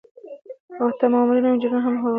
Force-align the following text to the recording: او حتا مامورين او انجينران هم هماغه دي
او 0.79 0.85
حتا 0.91 1.05
مامورين 1.11 1.45
او 1.45 1.53
انجينران 1.53 1.81
هم 1.85 1.93
هماغه 1.95 2.07
دي 2.07 2.09